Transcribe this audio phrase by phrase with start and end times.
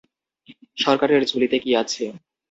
[0.77, 2.03] সরকারের ঝুলিতে কী আছে?